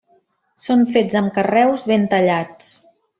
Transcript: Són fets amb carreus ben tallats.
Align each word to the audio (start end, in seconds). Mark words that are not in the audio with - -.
Són 0.65 0.79
fets 0.95 1.19
amb 1.21 1.31
carreus 1.37 1.83
ben 1.93 2.07
tallats. 2.15 2.73